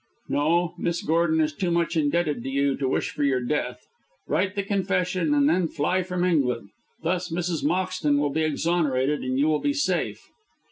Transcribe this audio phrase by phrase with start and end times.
[0.29, 3.85] "No; Miss Gordon is too much indebted to you to wish for your death.
[4.27, 6.71] Write the confession, and then fly from England.
[7.03, 7.63] Thus Mrs.
[7.63, 10.25] Moxton will be exonerated, and you will be safe."